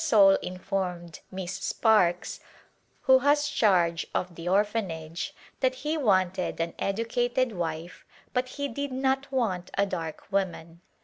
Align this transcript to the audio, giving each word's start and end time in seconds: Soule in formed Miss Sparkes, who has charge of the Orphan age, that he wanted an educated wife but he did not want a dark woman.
Soule 0.03 0.37
in 0.41 0.57
formed 0.57 1.19
Miss 1.29 1.53
Sparkes, 1.59 2.39
who 3.01 3.19
has 3.19 3.47
charge 3.47 4.07
of 4.15 4.33
the 4.33 4.49
Orphan 4.49 4.89
age, 4.89 5.35
that 5.59 5.75
he 5.75 5.95
wanted 5.95 6.59
an 6.59 6.73
educated 6.79 7.51
wife 7.51 8.03
but 8.33 8.49
he 8.49 8.67
did 8.67 8.91
not 8.91 9.31
want 9.31 9.69
a 9.77 9.85
dark 9.85 10.25
woman. 10.31 10.81